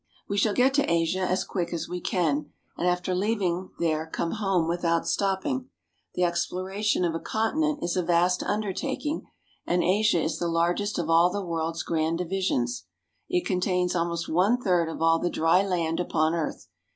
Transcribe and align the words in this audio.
We 0.27 0.35
shall 0.39 0.55
get 0.55 0.73
to 0.73 0.91
Asia 0.91 1.19
as 1.19 1.43
quick 1.43 1.71
as 1.71 1.87
we 1.87 2.01
can, 2.01 2.51
and 2.75 2.87
after 2.87 3.13
leav 3.13 3.39
ing 3.39 3.69
there 3.77 4.07
come 4.07 4.31
home 4.31 4.67
without 4.67 5.07
stopping. 5.07 5.69
The 6.15 6.23
exploration 6.23 7.05
of 7.05 7.13
a 7.13 7.19
continent 7.19 7.83
is 7.83 7.95
a 7.95 8.01
vast 8.01 8.41
undertaking, 8.41 9.27
and 9.67 9.83
Asia 9.83 10.19
is 10.19 10.39
the 10.39 10.47
largest 10.47 10.97
of 10.97 11.07
all 11.11 11.29
the 11.29 11.45
world's 11.45 11.83
grand 11.83 12.17
divisions. 12.17 12.85
It 13.29 13.45
contains 13.45 13.95
almost 13.95 14.27
one 14.27 14.59
third 14.59 14.89
of 14.89 15.03
all 15.03 15.19
the 15.19 15.29
dry 15.29 15.61
land 15.61 15.99
upon 15.99 16.33
earth. 16.33 16.67